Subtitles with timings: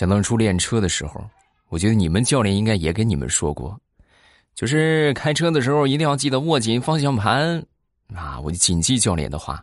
[0.00, 1.22] 想当初练车的时候，
[1.68, 3.78] 我觉得你们教练应该也跟你们说过，
[4.54, 7.62] 就是开车的时候一定要记得握紧方向盘
[8.14, 8.40] 啊！
[8.40, 9.62] 我就谨记教练的话。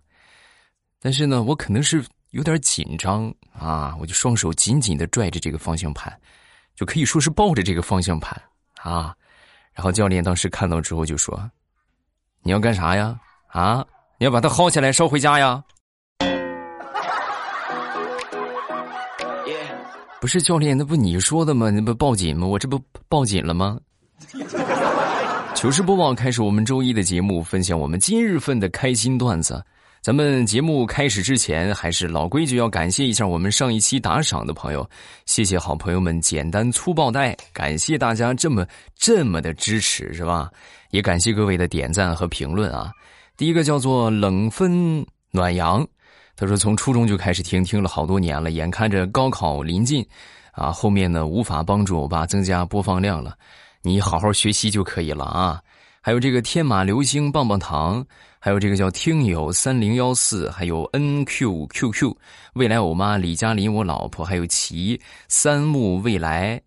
[1.00, 6.16] 但是呢，我可能是有点紧张啊，我就双手紧紧的拽着这个方向盘，
[6.76, 8.40] 就可以说是抱着这个方向盘
[8.76, 9.16] 啊。
[9.74, 11.50] 然后教练当时看到之后就说
[12.46, 13.20] ：“你要干啥呀？
[13.48, 13.84] 啊，
[14.20, 15.64] 你要把它薅起来捎回家呀？”
[20.20, 21.70] 不是教练，那不你说的吗？
[21.70, 22.48] 那不报警吗？
[22.48, 23.78] 我这不报警了吗？
[25.54, 29.64] 糗事播报开始，我们周一的节目，分享我们今日份的开心段子。
[30.02, 34.88] 咱们节目开始之前，还是老规矩，要感谢一下我们上一期打赏的朋友，
[35.26, 40.50] 谢谢好朋友们简单粗暴带，感谢大家这么这么的支持，是吧？
[40.92, 42.92] 也感谢各位的点赞和评论啊。
[43.36, 45.86] 第一个叫做冷风暖阳。
[46.40, 48.52] 他说：“从初中就开始听，听了好多年了。
[48.52, 50.06] 眼看着高考临近，
[50.52, 53.36] 啊，后面呢无法帮助我爸增加播放量了。
[53.82, 55.60] 你好好学习就可以了啊！
[56.00, 58.06] 还有这个天马流星棒棒糖，
[58.38, 62.16] 还有这个叫听友三零幺四，还有 NQQQ
[62.54, 66.62] 未来我妈李嘉林，我老婆还有齐三木未来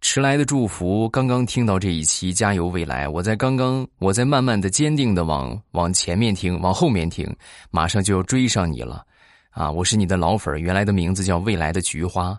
[0.00, 1.08] 迟来的祝福。
[1.10, 3.08] 刚刚听到这一期，加油未来！
[3.08, 7.32] 我在刚刚，我在慢慢的、坚定的往往前面听，往后面听，
[7.70, 9.04] 马上就要追上你了。”
[9.52, 12.38] 啊，我是你的老粉原来的名字叫未来的菊花，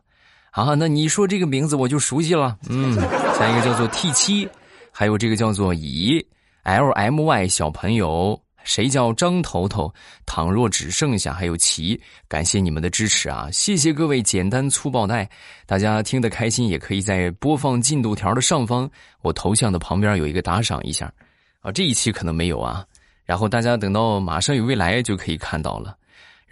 [0.49, 2.57] 啊，那你说这个名字我就熟悉了。
[2.67, 2.95] 嗯，
[3.37, 4.49] 下一个叫做 T 七，
[4.91, 6.25] 还有这个叫做乙
[6.63, 9.93] L M Y 小朋友，谁叫张头头？
[10.25, 13.47] 倘若只剩下还有齐，感谢你们的支持啊！
[13.51, 15.29] 谢谢各位简单粗暴带，
[15.67, 18.89] 大家听得开心，也可以在播放进度条的上方，
[19.21, 21.13] 我头像的旁边有一个打赏一下，
[21.61, 22.83] 啊，这一期可能没有啊，
[23.23, 25.95] 然后大家等到马上有未来就可以看到了。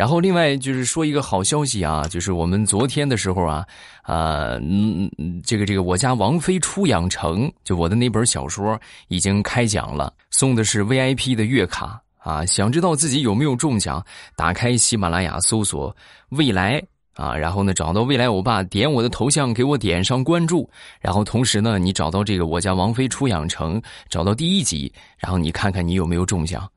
[0.01, 3.63] 然后，另外就是说一个好消息啊，就是我们昨天的时候啊，
[4.01, 5.07] 啊，嗯，
[5.45, 12.43] 这个这个，我家王菲出养成，就我的那本小说已经开奖了，送的是 VIP 的月卡啊。
[12.47, 14.03] 想知道自己有没有中奖？
[14.35, 15.95] 打开喜马拉雅搜索
[16.29, 16.81] “未来”
[17.13, 20.67] 啊，然后呢找到未来欧巴，点我的头像，给我点上关注，
[20.99, 23.79] 然后同时呢，你找到这个我家王菲出养成，
[24.09, 26.67] 找到第一集，然后你看看你有没有中奖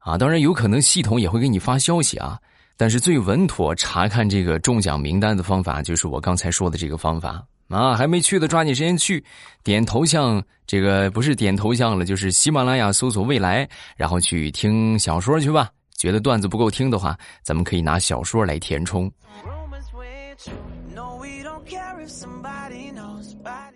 [0.00, 0.18] 啊。
[0.18, 2.38] 当然有可能系统也会给你发消息啊。
[2.76, 7.94] 但是最稳妥查看这个中奖名单的方法，就是我刚才说的这个方法啊！
[7.96, 9.24] 还没去的，抓紧时间去
[9.62, 15.70] 点头像，这个不是点头像了，就是喜马拉雅搜索“未来”，然后去听小说去吧。
[15.96, 19.10] 觉得段子不够听的话，咱们可以拿小说来填充。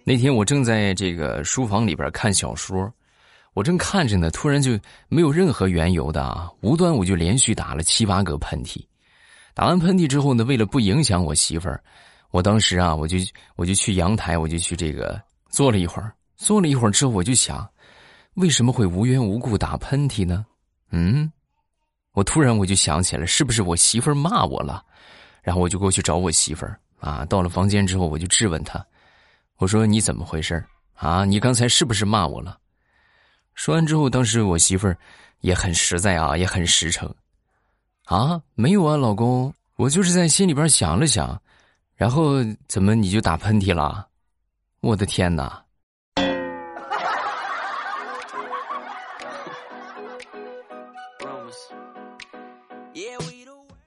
[0.04, 2.92] 那天我正在这个书房里边看小说，
[3.54, 8.84] 我正看着呢，突然就没有任何缘由的啊，无端我就连续打了七八个喷嚏。
[9.58, 11.82] 打完喷嚏之后呢，为了不影响我媳妇儿，
[12.30, 13.16] 我当时啊，我就
[13.56, 16.14] 我就去阳台，我就去这个坐了一会儿。
[16.36, 17.68] 坐了一会儿之后，我就想，
[18.34, 20.46] 为什么会无缘无故打喷嚏呢？
[20.92, 21.28] 嗯，
[22.12, 24.80] 我突然我就想起来，是不是我媳妇儿骂我了？
[25.42, 27.24] 然后我就过去找我媳妇儿啊。
[27.24, 28.80] 到了房间之后，我就质问她，
[29.56, 30.64] 我说你怎么回事
[30.94, 31.24] 啊？
[31.24, 32.56] 你刚才是不是骂我了？
[33.54, 34.96] 说完之后，当时我媳妇儿
[35.40, 37.12] 也很实在啊，也很实诚。
[38.08, 41.38] 啊，没有啊，老公，我就是在心里边想了想，
[41.94, 42.36] 然后
[42.66, 44.08] 怎么你就打喷嚏了？
[44.80, 45.62] 我的天哪！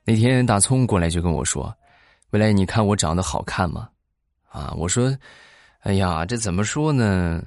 [0.03, 1.75] 那天大葱过来就跟我说
[2.29, 3.89] ：“未来，你看我长得好看吗？”
[4.49, 5.17] 啊，我说
[5.81, 7.41] ：“哎呀，这怎么说呢？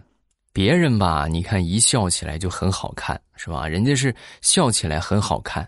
[0.53, 3.69] 别人吧，你看一笑起来就很好看，是吧？
[3.69, 5.65] 人家是笑起来很好看。”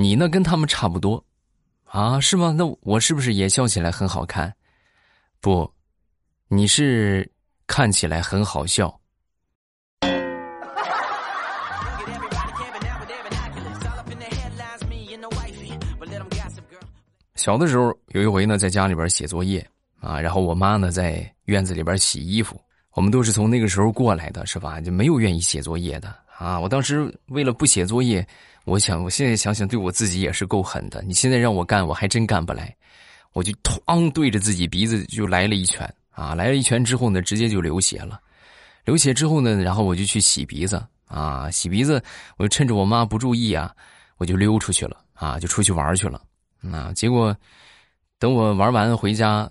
[0.00, 1.22] 你呢，跟他们差不多，
[1.84, 2.54] 啊，是吗？
[2.56, 4.50] 那我是不是也笑起来很好看？
[5.42, 5.70] 不，
[6.48, 7.30] 你是
[7.66, 8.98] 看起来很好笑。
[17.34, 19.64] 小的时候有一回呢，在家里边写作业
[20.00, 22.58] 啊，然后我妈呢在院子里边洗衣服。
[22.92, 24.80] 我们都是从那个时候过来的，是吧？
[24.80, 26.58] 就没有愿意写作业的啊。
[26.58, 28.26] 我当时为了不写作业。
[28.70, 31.02] 我想，我现在想想，对我自己也是够狠的。
[31.02, 32.72] 你现在让我干，我还真干不来。
[33.32, 36.36] 我就哐对着自己鼻子就来了一拳啊！
[36.36, 38.20] 来了一拳之后呢，直接就流血了。
[38.84, 42.00] 流血之后呢，然后我就去洗鼻子啊，洗鼻子，
[42.36, 43.74] 我就趁着我妈不注意啊，
[44.18, 46.22] 我就溜出去了啊，就出去玩去了
[46.72, 46.92] 啊。
[46.94, 47.36] 结果
[48.20, 49.50] 等我玩完回家，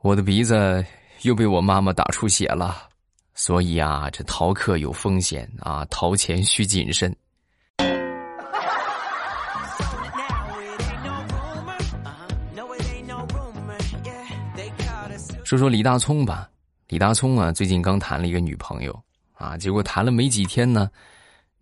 [0.00, 0.84] 我的鼻子
[1.22, 2.88] 又被我妈妈打出血了。
[3.34, 7.14] 所以啊，这逃课有风险啊，逃钱需谨慎。
[15.48, 16.46] 说说李大聪吧，
[16.88, 19.02] 李大聪啊，最近刚谈了一个女朋友
[19.32, 20.90] 啊，结果谈了没几天呢，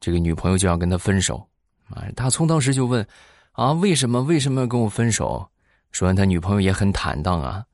[0.00, 1.48] 这个女朋友就要跟他分手
[1.88, 2.02] 啊。
[2.16, 3.06] 大聪当时就问
[3.52, 5.48] 啊，为什么为什么要跟我分手？
[5.92, 7.64] 说完，他女朋友也很坦荡啊，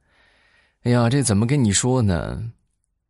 [0.82, 2.46] 哎呀，这怎么跟你说呢？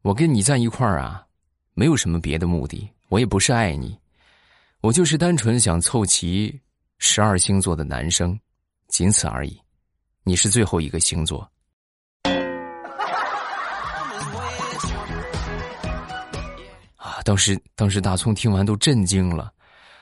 [0.02, 1.26] 我跟你在一块儿啊，
[1.74, 3.98] 没有什么别的目的，我也不是爱你，
[4.80, 6.56] 我就是单纯想凑齐
[6.98, 8.38] 十二星座的男生，
[8.86, 9.60] 仅此而已。
[10.22, 11.51] 你是最后一个星座。
[17.24, 19.52] 当时，当时大葱听完都震惊了，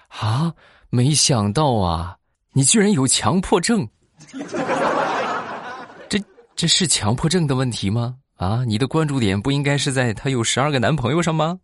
[0.09, 0.53] 啊！
[0.89, 2.17] 没想到啊，
[2.53, 3.87] 你居然有强迫症！
[6.09, 6.19] 这
[6.57, 8.17] 这是强迫症的问题吗？
[8.37, 8.65] 啊！
[8.65, 11.59] 你的关注点不应该是在她有十二个男朋友上吗？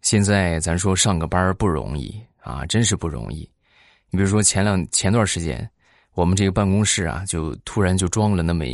[0.00, 3.50] 现在咱说上个班不容易啊，真是不容易。
[4.10, 5.68] 你比如说前两前段时间，
[6.14, 8.64] 我们这个办公室啊，就突然就装了那么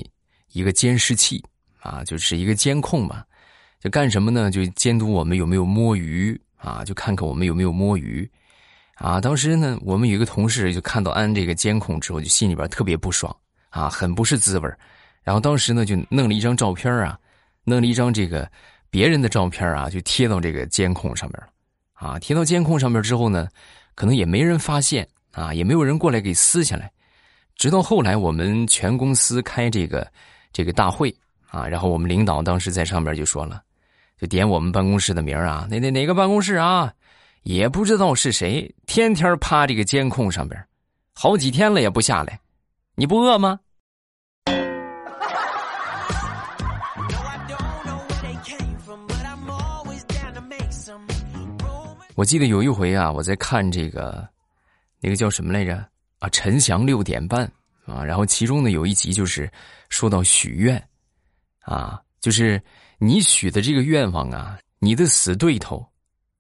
[0.53, 1.45] 一个监视器
[1.81, 3.23] 啊，就是一个监控嘛，
[3.81, 4.51] 就干什么呢？
[4.51, 8.29] 就监督我们有没有摸鱼啊，就看看我们有没有摸鱼
[8.95, 9.21] 啊。
[9.21, 13.35] 当时呢，我们有一个同事就看到安这个监控之后，就心里边特别不爽
[13.71, 14.71] 啊，很不是滋味
[15.23, 17.19] 然后当时呢，就弄了一张照片啊，
[17.65, 18.51] 弄了一张这个。
[18.91, 21.49] 别人的照片啊，就贴到这个监控上面了，
[21.93, 23.47] 啊，贴到监控上面之后呢，
[23.95, 26.91] 可能也没人发现啊，也没有人过来给撕下来。
[27.59, 30.07] 直到后来我们全公司开这个
[30.53, 31.13] 这个大会
[31.51, 33.61] 啊，然后我们领导当时在上面就说了，
[34.17, 36.95] 就点我们办公室的名啊，哪哪哪个办公室啊，
[37.43, 40.65] 也不知道是谁，天天趴这个监控上边，
[41.13, 42.39] 好几天了也不下来，
[42.95, 43.59] 你不饿吗？
[52.15, 54.29] 我记得有一回啊，我在看这个，
[55.01, 55.85] 那个叫什么来着
[56.19, 56.29] 啊？
[56.31, 57.51] 陈翔六点半
[57.85, 59.51] 啊，然后其中呢有一集就是
[59.89, 60.83] 说到许愿，
[61.61, 62.61] 啊，就是
[62.99, 65.87] 你许的这个愿望啊，你的死对头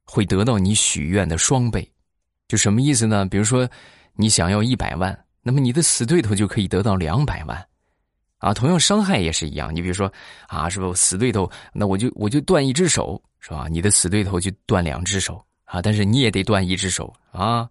[0.04, 1.90] 会得到你许愿的双倍，
[2.48, 3.26] 就什么意思呢？
[3.26, 3.68] 比如说
[4.14, 7.66] 你想要一百万，那么你的死对头就可以得到两百万，
[8.38, 9.74] 啊，同样伤害也是一样。
[9.74, 10.12] 你比如说
[10.46, 13.66] 啊，是不死对头，那我就我就断一只手，是吧？
[13.70, 15.44] 你的死对头就断两只手。
[15.70, 15.82] 啊！
[15.82, 17.68] 但是你也得断一只手啊！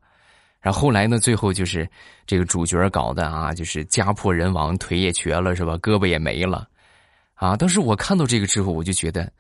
[0.67, 1.17] 然后来呢？
[1.17, 1.89] 最后就是
[2.25, 5.77] 这个主角搞的啊，就是家破人亡，腿也瘸了，是吧？
[5.77, 6.67] 胳膊也没了，
[7.35, 7.55] 啊！
[7.55, 9.31] 当时我看到这个之后，我就觉得，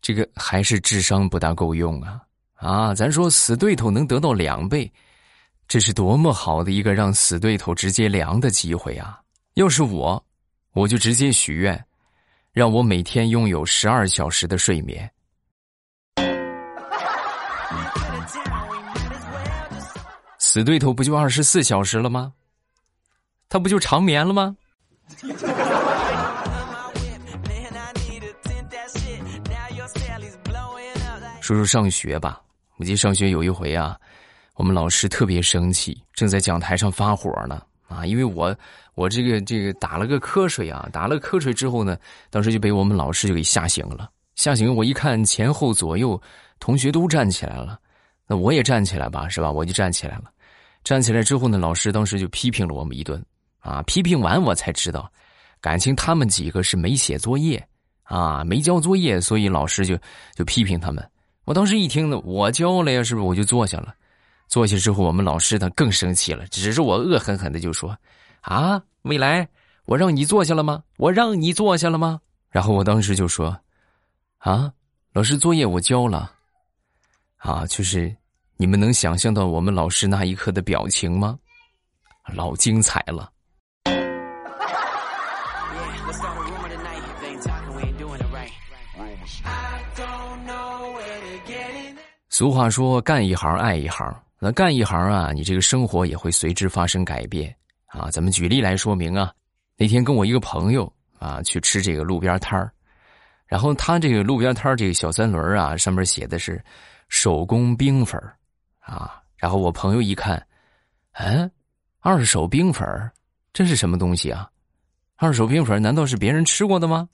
[0.00, 2.18] 这个还是智商不大够用啊！
[2.54, 2.94] 啊！
[2.94, 4.90] 咱说死对头能得到两倍，
[5.68, 9.20] 这是多么好的一个让死对头直接凉的机会啊！
[9.56, 10.24] 要是我，
[10.72, 11.78] 我就直接许愿，
[12.54, 15.10] 让我每天拥有十二小时的睡眠。
[20.54, 22.32] 死对头不就二十四小时了吗？
[23.48, 24.54] 他不就长眠了吗？
[31.40, 32.40] 说说上学吧，
[32.76, 33.98] 我记得上学有一回啊，
[34.54, 38.56] 我们老师特别生气，正在讲台上发火呢啊，因为我
[38.94, 41.98] 我这个这个打了个瞌睡啊，打了瞌睡之后呢，
[42.30, 46.22] 当时就被我们老师就给吓醒了，吓醒我一看前后左右
[46.60, 47.76] 同学都站起来了，
[48.28, 49.50] 那我也站起来吧，是吧？
[49.50, 50.30] 我就站起来了。
[50.84, 53.24] 站起来之后呢，老师当时就批评了我们一顿，
[53.58, 55.10] 啊，批评完我才知道，
[55.60, 57.66] 感情他们几个是没写作业，
[58.02, 59.98] 啊，没交作业，所以老师就
[60.34, 61.02] 就批评他们。
[61.46, 63.26] 我当时一听呢，我交了呀，是不是？
[63.26, 63.94] 我就坐下了。
[64.46, 67.96] 坐下之后，我们老师他更生气了，指着我恶狠狠的就说
[68.42, 69.48] ：“啊，未来，
[69.86, 70.82] 我让你坐下了吗？
[70.98, 72.20] 我让你坐下了吗？”
[72.52, 73.58] 然后我当时就说
[74.36, 74.70] ：“啊，
[75.14, 76.30] 老师，作业我交了。”
[77.38, 78.14] 啊，就是。
[78.64, 81.38] 你们能想象到我们老师那一刻的表情吗？
[82.32, 83.30] 老精彩了。
[92.30, 97.54] 俗话说：“干一行爱一行。”那干一行啊，你这个生活也会随之发生改变
[97.88, 98.10] 啊。
[98.10, 99.30] 咱们举例来说明啊。
[99.76, 102.72] 那天跟我一个朋友啊去吃这个路边摊儿，
[103.46, 106.64] 然后他这个路边摊儿这个小三轮啊，上面写的是
[107.10, 108.34] 手工冰粉儿。
[108.84, 109.20] 啊！
[109.36, 110.46] 然后我朋友一看，
[111.12, 111.50] 嗯，
[112.00, 113.10] 二手冰粉儿
[113.52, 114.48] 这是什么东西啊？
[115.16, 117.08] 二手冰粉难道是别人吃过的吗？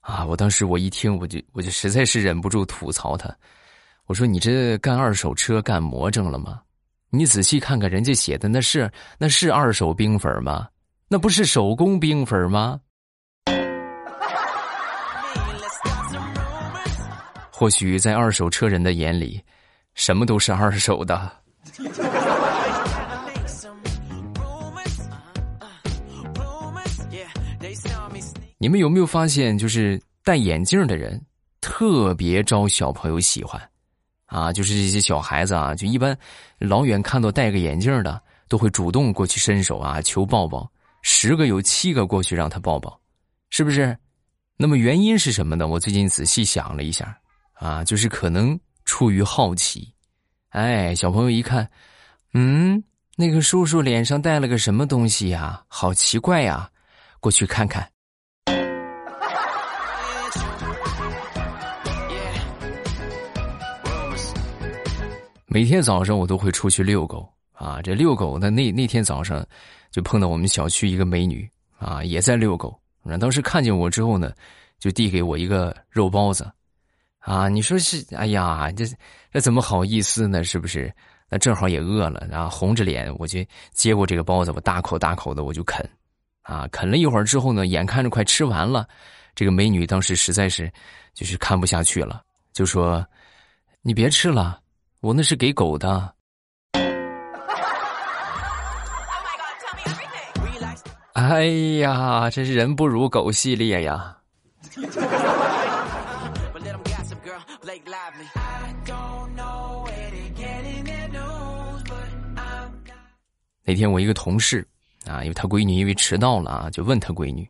[0.00, 0.24] 啊！
[0.26, 3.34] 我当时我一听，我就我就实在是忍不住吐槽他，
[4.06, 6.60] 我说：“你这干二手车干魔怔了吗？
[7.10, 10.68] 你仔细看看人家写的，那是那是二手冰粉吗？
[11.08, 12.80] 那不是手工冰粉吗？”
[17.50, 19.42] 或许在二手车人的眼里。
[19.94, 21.32] 什么都是二手的。
[28.58, 31.20] 你们有没有发现就是戴眼镜的人
[31.60, 33.60] 特别招小朋友喜欢？
[34.26, 36.16] 啊就是这些小孩子啊就一般
[36.58, 40.68] 老远看到戴个眼镜的都会主动过去伸手啊求抱抱
[41.02, 42.98] 十个有七个过去让他抱抱
[43.50, 43.96] 是不是？
[44.56, 45.68] 那么原因是什么呢？
[45.68, 47.16] 我最近仔细想了一下
[47.52, 49.92] 啊就是可能出于好奇，
[50.50, 51.68] 哎，小朋友一看，
[52.34, 52.82] 嗯，
[53.16, 55.62] 那个叔叔脸上带了个什么东西呀？
[55.68, 56.70] 好奇怪呀，
[57.20, 57.88] 过去看看。
[65.46, 69.46] 每天早上我都会出去遛狗啊，这遛狗的那那天早上，
[69.90, 71.48] 就碰到我们小区一个美女
[71.78, 72.76] 啊，也在遛狗。
[73.04, 74.32] 那当时看见我之后呢，
[74.80, 76.50] 就递给我一个肉包子，
[77.24, 78.04] 啊，你说是？
[78.14, 78.84] 哎呀，这
[79.32, 80.44] 这怎么好意思呢？
[80.44, 80.92] 是不是？
[81.30, 83.38] 那正好也饿了，然后红着脸我就
[83.72, 85.84] 接过这个包子，我大口大口的我就啃，
[86.42, 88.86] 啊，啃了一会儿之后呢，眼看着快吃完了，
[89.34, 90.70] 这个美女当时实在是
[91.14, 93.04] 就是看不下去了，就说
[93.80, 94.60] ：“你别吃了。”
[95.00, 96.14] 我那是给狗的。
[101.14, 101.46] 哎
[101.80, 104.16] 呀，真是人不如狗系列呀！
[113.64, 114.66] 那天我一个同事
[115.06, 117.48] 啊，因为他闺女因为迟到了啊，就问他闺女：“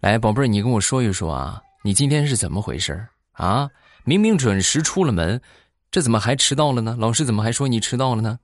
[0.00, 3.70] 来，宝贝儿，你跟我说一说啊，你今天是怎么回事啊？
[4.04, 5.40] 明明准时出了门。”
[5.90, 6.94] 这怎么还迟到了呢？
[7.00, 8.38] 老师怎么还说你迟到了呢？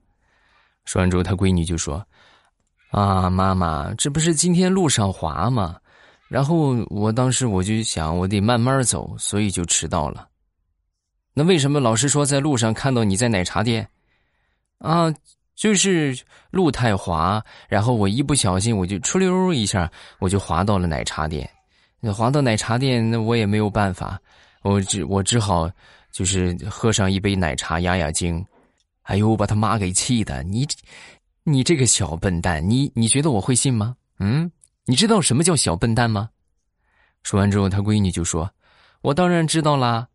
[0.84, 2.04] 说完之后，他闺女就说
[2.90, 5.76] ：“啊，妈妈，这不是今天路上滑吗？
[6.28, 10.28] 然后我当时我就想，我得慢慢走，所以就迟到了。
[11.34, 13.88] 那为什么老师说在路上看到你在奶茶店？
[14.78, 15.06] 啊，
[15.56, 16.16] 就是
[16.50, 21.50] 路太滑，然后我一不小心，我就出溜一下，我就滑到了奶茶店。
[22.14, 24.20] 滑到奶茶店，那我也没有办法，
[24.62, 25.68] 我只我只好。”
[26.12, 28.42] 就是喝上一杯奶茶压压惊，
[29.02, 30.42] 哎呦，把他妈给气的！
[30.44, 30.66] 你，
[31.42, 33.94] 你这个小笨蛋，你你觉得我会信吗？
[34.18, 34.50] 嗯，
[34.86, 36.30] 你知道什么叫小笨蛋吗？
[37.22, 38.50] 说完之后，他闺女就说
[39.02, 40.08] ：“我当然知道啦，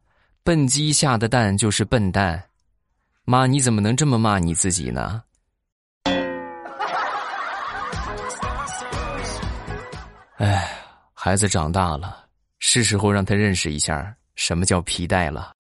[0.44, 2.46] 笨鸡下的蛋就是笨蛋。”
[3.24, 5.22] 妈，你怎么能这么骂你自己呢？
[10.42, 10.76] 哎，
[11.14, 12.26] 孩子长大了，
[12.58, 15.56] 是时候让他认识一下什么叫皮带了。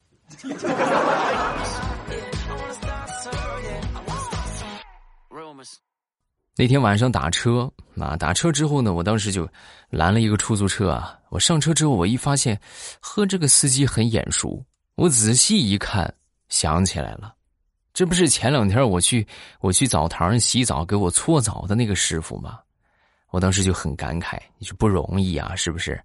[6.57, 9.47] 那天晚上打车啊，打车之后呢，我当时就
[9.91, 11.15] 拦了一个出租车啊。
[11.29, 12.59] 我上车之后，我一发现，
[13.01, 14.65] 呵，这个司机很眼熟。
[14.95, 16.11] 我仔细一看，
[16.49, 17.35] 想起来了，
[17.93, 19.27] 这不是前两天我去
[19.59, 22.57] 我去澡堂洗澡给我搓澡的那个师傅吗？
[23.31, 25.99] 我当时就很感慨，你说不容易啊，是不是？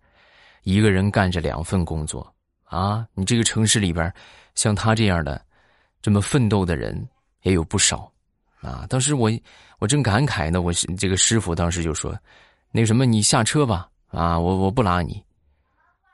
[0.63, 2.35] 一个人干着两份工作。
[2.65, 4.13] 啊，你这个城市里边，
[4.57, 5.41] 像他这样的，
[6.03, 7.09] 这么奋斗的人
[7.43, 8.11] 也有不少，
[8.61, 8.85] 啊！
[8.89, 9.31] 当时我
[9.79, 12.19] 我正感慨呢，我这个师傅当时就说
[12.73, 15.25] ：“那什么，你下车吧，啊，我我不拉你。”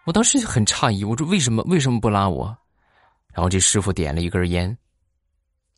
[0.04, 2.54] 我当时就很诧异，我说：“为什么为什么不拉我？”
[3.32, 4.76] 然后这师傅点了一根烟，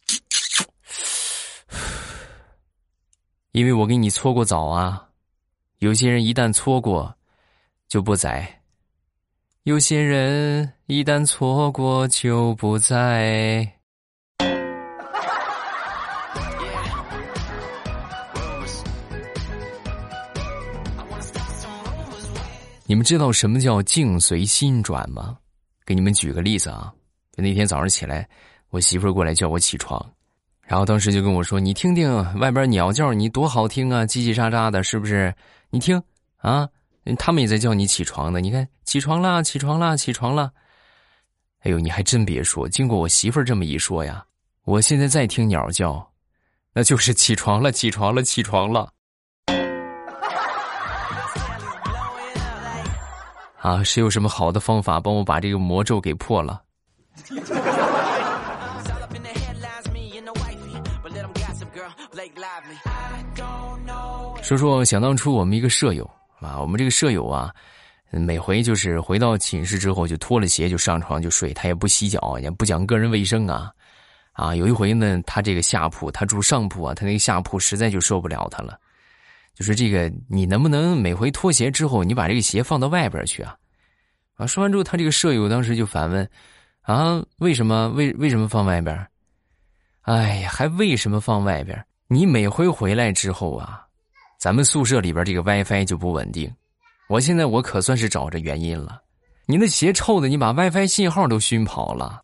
[3.52, 5.08] 因为我给你搓过澡啊，
[5.84, 7.14] 有些人一旦错过，
[7.88, 8.62] 就不在。
[9.64, 13.70] 有些人一旦错过就不在。
[22.86, 25.36] 你们知道什么叫境随心转吗？
[25.84, 26.90] 给你们举个例子啊，
[27.32, 28.26] 就那天早上起来，
[28.70, 30.13] 我媳妇儿过来叫我起床，
[30.66, 35.34] 然后当时就跟我说：“你听听外边鸟叫，你多好听啊，叽叽喳喳的，是不是？
[35.70, 36.02] 你听
[36.38, 36.68] 啊。”
[37.18, 40.50] 他们也在叫你起床呢，你看，起床啦，起床啦，起床啦！
[41.60, 44.24] 哎呦，你还真别说，经过我媳妇儿这么一说呀，
[44.64, 46.10] 我现在再听鸟叫，
[46.72, 48.90] 那就是起床了，起床了，起床了。
[53.60, 56.62] 啊，谁有什么好的方法帮我把这个魔咒给破了？
[64.44, 66.08] 说说，想当初我们一个舍友。
[66.38, 67.50] 啊，我们这个舍友啊，
[68.10, 73.72] 每回就是回到寝室之后就脱了鞋就上床就睡，他也不洗脚，也不讲个人卫生啊。
[74.32, 78.78] 啊，有一回呢，他这个下铺，他住上铺啊，他那个下铺实在就受不了他了，
[79.54, 83.56] 就是这个，你能不能每回脱鞋之后，你把这个鞋放到外边去啊？
[84.34, 86.28] 啊，说完之后，他这个舍友当时就反问：
[86.82, 87.88] 啊，为什么？
[87.90, 88.94] 为为什么放外边？
[90.02, 91.82] 哎呀，还为什么放外边？
[92.08, 93.80] 你每回回来之后啊。
[94.44, 96.54] 咱们宿舍里边这个 WiFi 就不稳定，
[97.08, 99.00] 我现在我可算是找着原因了，
[99.46, 102.20] 你那鞋臭的，你把 WiFi 信号都熏跑了。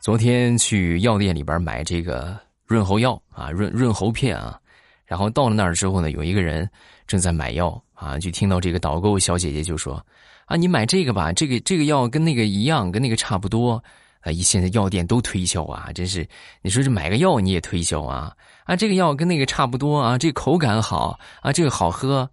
[0.00, 4.58] 昨天去药店里边买这个润喉药啊，润润喉片啊，
[5.04, 6.66] 然后到了那儿之后呢，有一个人
[7.06, 10.02] 正在买药啊，就听到这个导购小姐姐就说
[10.46, 13.80] ：“啊，你买这个吧，这个这个药跟那个一样，跟那个差不多。”
[14.26, 14.32] 啊！
[14.32, 16.28] 一现在药店都推销啊，真是！
[16.60, 18.34] 你说这买个药你也推销啊？
[18.64, 22.28] 啊，这个药跟那个差不多啊，这口感好啊，这个好喝。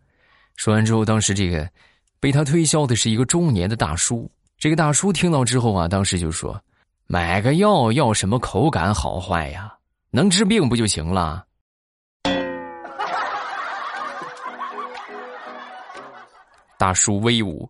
[0.55, 1.70] 说完之后，当时这个
[2.20, 4.27] 被他推销的是一个中年的大叔。
[4.58, 6.60] 这个大叔听到之后啊，当时就说
[7.05, 9.72] ：“买个药要什么口感好坏呀？
[10.10, 11.46] 能治病不就行了？”
[16.79, 17.70] 大叔威武。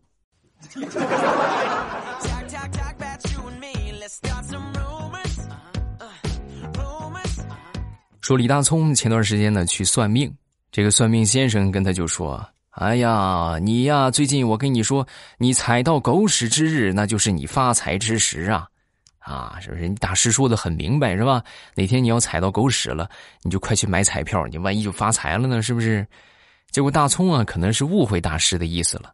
[8.22, 10.34] 说李大聪前段时间呢去算命，
[10.72, 15.06] 这个算命先生跟他就说：“哎呀，你呀，最近我跟你说，
[15.38, 18.68] 你踩到狗屎之日，那就是你发财之时啊！
[19.20, 19.88] 啊，是不是？
[19.88, 21.44] 你大师说的很明白是吧？
[21.76, 23.08] 哪天你要踩到狗屎了，
[23.44, 25.62] 你就快去买彩票，你万一就发财了呢？
[25.62, 26.06] 是不是？
[26.72, 29.14] 结果大葱啊，可能是误会大师的意思了，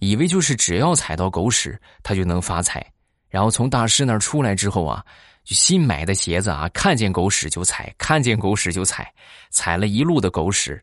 [0.00, 2.84] 以为就是只要踩到狗屎，他就能发财。
[3.28, 5.04] 然后从大师那儿出来之后啊。”
[5.42, 9.10] 就新买的鞋子啊，看见狗屎就踩，看见狗屎就踩，
[9.48, 10.80] 踩了一路的狗屎，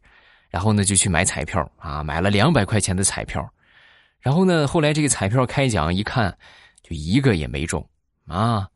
[0.50, 3.48] 然后呢就去买彩票啊，买了两百块钱的彩票，
[4.20, 6.36] 然后呢后来这个彩票开奖一看，
[6.82, 7.88] 就一个也没中
[8.26, 8.68] 啊，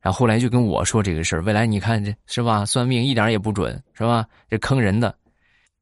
[0.00, 4.26] 然后后来就跟我说这个事儿，未来你看这是吧，算命一点也不准是吧？
[4.50, 5.16] 这坑人的，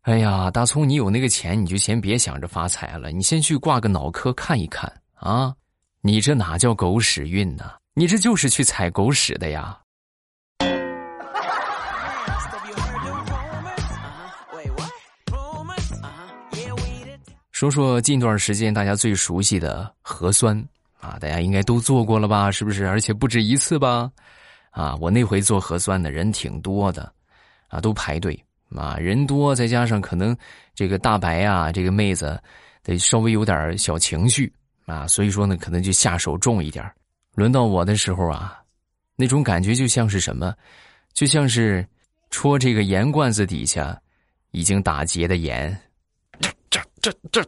[0.06, 5.52] 哎呀，大葱，你有那个钱你就先别想着发财了，你先去挂个脑科看一看啊，
[6.00, 7.72] 你这哪叫狗屎运呢？
[7.92, 9.76] 你这就是去踩狗屎的呀！
[17.50, 20.56] 说说近段时间大家最熟悉的核酸
[21.00, 22.48] 啊，大家应该都做过了吧？
[22.48, 22.86] 是不是？
[22.86, 24.08] 而且不止一次吧？
[24.70, 27.12] 啊，我那回做核酸的人挺多的，
[27.66, 28.40] 啊，都排队
[28.74, 30.36] 啊，人多再加上可能
[30.74, 32.40] 这个大白啊，这个妹子
[32.82, 34.52] 得稍微有点小情绪
[34.86, 36.84] 啊，所以说呢，可能就下手重一点。
[37.34, 38.58] 轮到我的时候啊，
[39.14, 40.54] 那种感觉就像是什么，
[41.12, 41.86] 就像是
[42.30, 43.98] 戳这个盐罐子底下
[44.50, 45.78] 已经打结的盐。
[46.40, 47.46] 这这这这，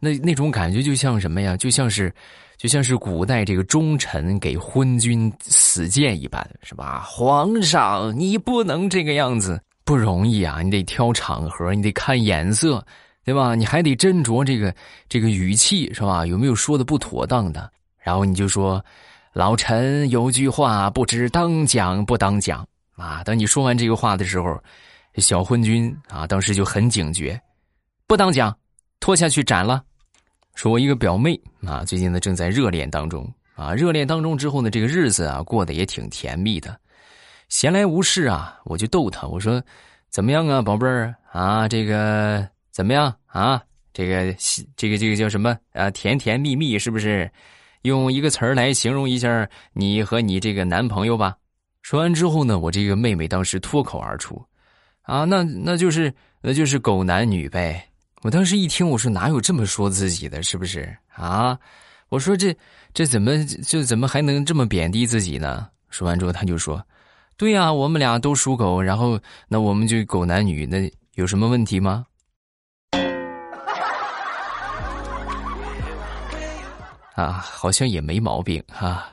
[0.00, 1.56] 那那种感觉就像什么呀？
[1.56, 2.12] 就像是，
[2.56, 7.04] 就像是古代这个忠臣给昏君死谏一般，是吧？
[7.06, 10.60] 皇上，你不能这个样子，不容易啊！
[10.60, 12.84] 你得挑场合，你得看眼色，
[13.24, 13.54] 对吧？
[13.54, 14.74] 你还得斟酌这个
[15.08, 16.26] 这个语气，是吧？
[16.26, 17.70] 有没有说的不妥当的？
[18.02, 18.84] 然后你就说，
[19.32, 23.22] 老臣有句话不知当讲不当讲啊！
[23.24, 24.60] 等你说完这个话的时候。
[25.16, 27.40] 小昏君啊，当时就很警觉，
[28.06, 28.56] 不当讲，
[29.00, 29.82] 拖下去斩了。
[30.54, 36.78] 说我一个表妹啊，最近呢正在热恋当中啊，热恋当中之后呢，这个日子啊过得也挺甜蜜的。
[37.48, 39.60] 闲来无事啊，我就逗她，我说
[40.08, 43.60] 怎么样啊，宝贝儿啊，这个怎么样啊？
[43.92, 44.32] 这个
[44.76, 45.90] 这个这个叫什么啊？
[45.90, 47.28] 甜甜蜜蜜是不是？
[47.88, 51.36] 用一个词儿来形容一下你和你这个男朋友吧。
[51.82, 54.40] 说完之后呢，我这个妹妹当时脱口而出。
[55.02, 57.82] 啊，那那就是那就是狗男女呗！
[58.20, 61.58] 我当时一听，我说哪有这么说自己的，是不是啊？
[62.10, 62.54] 我说这
[62.92, 65.66] 这怎么就怎么还能这么贬低自己呢？
[65.88, 66.84] 说完之后，他就说
[67.38, 72.04] ：“对呀，我们俩都属狗，然后那我们就狗男女，那有什么问题吗？”
[77.18, 79.08] 啊，好像也没毛病哈。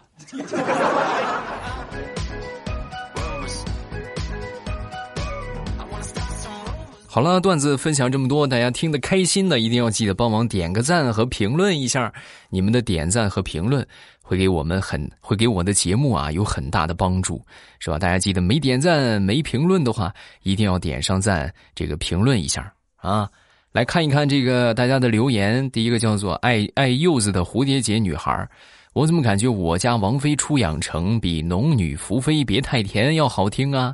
[7.08, 12.14] 好了，段子分享这么多，大家听得开心的，一定要记得帮忙点个赞和评论一下。
[12.50, 13.84] 你们的点赞和评论
[14.22, 17.44] 会给我们很会给我的节目啊有很大的帮助，
[17.80, 17.98] 是吧？
[17.98, 20.14] 大家记得没点赞没评论的话，
[20.44, 23.28] 一定要点上赞，这个评论一下啊。
[23.76, 28.48] 来看一看这个大家的留言，第一个叫做爱爱柚子的蝴蝶结女孩，
[28.94, 33.94] 我怎么感觉我家王妃出养成比农女福妃别太甜要好听啊？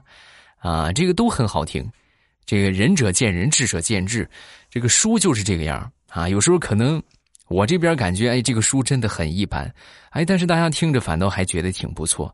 [0.60, 1.84] 啊，这个都很好听。
[2.46, 4.30] 这个仁者见仁，智者见智。
[4.70, 6.30] 这个书就是这个样啊。
[6.30, 7.02] 有时候可能
[7.48, 9.68] 我这边感觉，哎，这个书真的很一般，
[10.12, 12.32] 哎，但是大家听着反倒还觉得挺不错。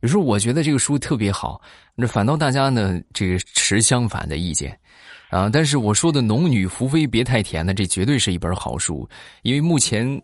[0.00, 1.62] 有时候我觉得这个书特别好，
[1.94, 4.78] 那反倒大家呢这个持相反的意见
[5.30, 5.48] 啊。
[5.50, 9.08] 但是我说的“农女福妃别太甜”呢，这绝对是一本好书，
[9.42, 10.20] 因为目前。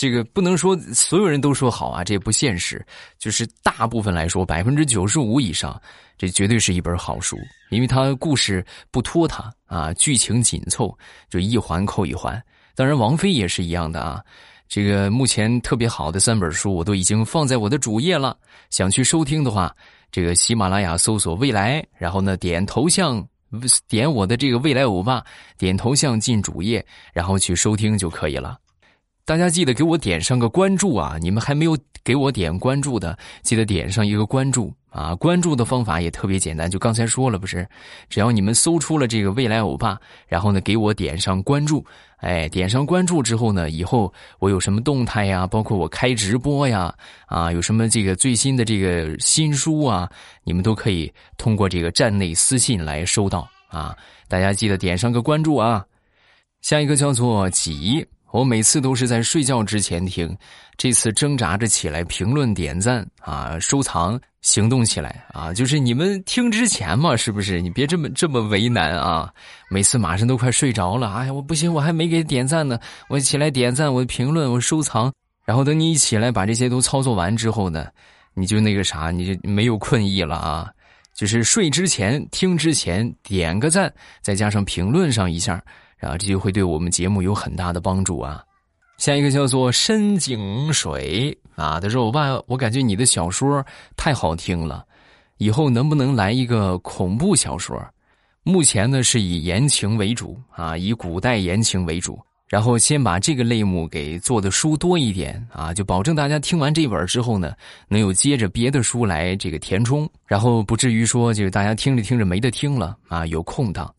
[0.00, 2.86] 这个不能说所有人都说好啊，这也不现实。
[3.18, 5.82] 就是大部分来说，百分之九十五以上，
[6.16, 7.36] 这绝对是一本好书，
[7.70, 10.96] 因为它故事不拖沓啊，剧情紧凑，
[11.28, 12.40] 就一环扣一环。
[12.76, 14.22] 当然，王菲也是一样的啊。
[14.68, 18.38] 这个目前特别好的三本书，我都已经放在我的主页了。
[18.70, 19.74] 想去收听的话，
[20.12, 23.26] 这个喜马拉雅搜索“未来”，然后呢点头像，
[23.88, 25.24] 点我的这个“未来欧巴”，
[25.56, 28.58] 点头像进主页，然后去收听就可以了。
[29.24, 31.16] 大家记得给我点上个关注啊！
[31.20, 35.14] 你们还没有给我点关注的，记得点上一个关注啊！
[35.14, 37.68] 关注的方法也特别简单，就刚才说了不是？
[38.08, 41.84] 只要你们搜出了这个“未来欧巴”，然后呢给我点上关注，
[42.18, 46.94] 哎，点上关注之后呢，以后我有什么动态呀，包括我开直播呀，
[47.26, 50.10] 啊，有什么这个最新的这个新书啊，
[50.44, 53.96] 你们都可以通过这个站内私信来收到啊！
[54.26, 55.84] 大家记得点上个关注啊！
[56.62, 58.06] 下一个叫做“几”。
[58.30, 60.36] 我每次都是在睡觉之前听，
[60.76, 65.52] 这次挣扎着起来评论、点赞啊、收藏、行动起来啊！
[65.52, 67.60] 就是你们听之前嘛，是不是？
[67.60, 69.32] 你别这么这么为难啊！
[69.70, 75.10] 每次马上都快睡着了，哎呀，我不行，我还没给点赞呢，我起来点赞，我评论，我收藏，
[75.46, 77.86] 然后等你一起来把这些都操作完之后呢，
[78.34, 80.70] 你就那个啥，你就没有困意了啊！
[81.14, 85.60] 就是睡之前听之前点个赞，再加上评论上一下。
[85.98, 88.42] 然后这就会对我们节目有很大的帮助啊！
[88.98, 93.64] 下一个叫做深井水啊，他说：“我爸，我感觉你的小说
[93.96, 94.84] 太好听了，
[95.36, 97.80] 以后能不能来一个恐怖小说？
[98.42, 102.18] 目前呢是以言情为主啊，以古代言情为主。
[102.48, 107.52] 然后先把这个类目给做的书多一点啊，就保证大家听完这本之后呢，
[107.88, 113.94] 能有接着别的书来这个填充，然后不至于说就是大家听着听着没得听了啊，有空档。”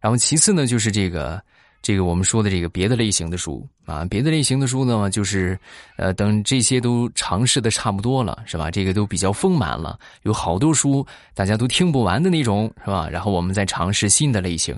[0.00, 1.40] 然后其次呢，就是这个，
[1.82, 5.58] 这个我们说的这个别的类型的书啊，别的类型的书呢，就是，
[5.96, 8.70] 呃，等这些都尝试的差不多了，是吧？
[8.70, 13.08] 这个都比较丰满了，有好多书大家都听不完的那种，是吧？
[13.10, 14.74] 然后我们再尝试新的类型，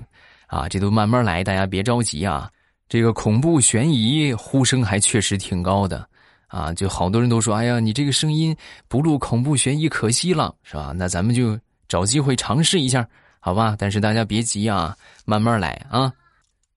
[0.47, 2.49] 啊，这都慢慢来，大家别着急啊。
[2.89, 6.05] 这个恐怖悬疑呼声还确实挺高的，
[6.47, 8.55] 啊，就好多人都说，哎呀，你这个声音
[8.87, 10.93] 不录恐怖悬疑可惜了，是吧？
[10.95, 11.57] 那咱们就
[11.87, 13.07] 找机会尝试一下。
[13.45, 16.09] 好吧，但是大家别急啊，慢慢来啊。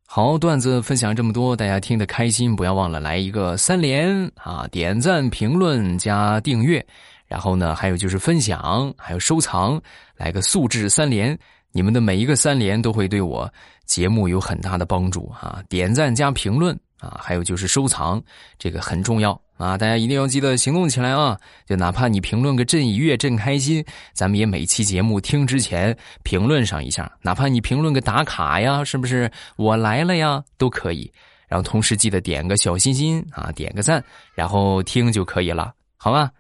[0.05, 6.85] 好，段子分享这么多，大家听得开心，不要忘了来一个三连啊，点赞、评论加订阅，
[7.29, 9.81] 然后呢，还有就是分享，还有收藏，
[10.17, 11.39] 来个素质三连。
[11.71, 13.49] 你们的每一个三连都会对我
[13.85, 15.63] 节目有很大的帮助啊！
[15.69, 18.21] 点赞加评论啊，还有就是收藏，
[18.59, 19.41] 这个很重要。
[19.57, 21.39] 啊，大家一定要记得行动起来啊！
[21.67, 27.11] 就哪怕你评论个“朕已阅”“朕开心”，咱们也每期节目听之前评论上一下。
[27.23, 31.11] 哪怕你评论个打卡呀，是不是我来了呀，都可以。
[31.49, 36.31] 然后同时记得点个小心心啊，点个赞，然后听就可以了，好吗？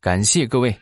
[0.00, 0.74] 感谢各位。